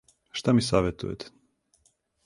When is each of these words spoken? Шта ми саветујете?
Шта 0.39 0.55
ми 0.59 0.63
саветујете? 0.69 1.31